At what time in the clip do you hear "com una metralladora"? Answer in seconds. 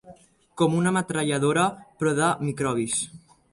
0.61-1.67